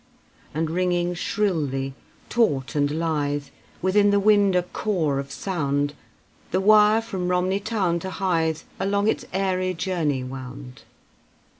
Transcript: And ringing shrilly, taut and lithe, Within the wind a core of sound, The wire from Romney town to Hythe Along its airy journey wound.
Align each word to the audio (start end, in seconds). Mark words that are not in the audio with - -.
And 0.55 0.71
ringing 0.71 1.13
shrilly, 1.13 1.93
taut 2.27 2.73
and 2.73 2.89
lithe, 2.89 3.43
Within 3.83 4.09
the 4.09 4.19
wind 4.19 4.55
a 4.55 4.63
core 4.63 5.19
of 5.19 5.31
sound, 5.31 5.93
The 6.49 6.59
wire 6.59 7.03
from 7.03 7.27
Romney 7.27 7.59
town 7.59 7.99
to 7.99 8.09
Hythe 8.09 8.61
Along 8.79 9.07
its 9.07 9.25
airy 9.31 9.75
journey 9.75 10.23
wound. 10.23 10.81